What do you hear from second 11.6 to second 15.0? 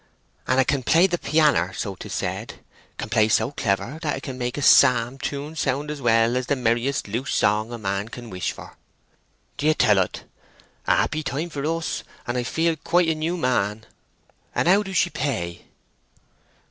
us, and I feel quite a new man! And how do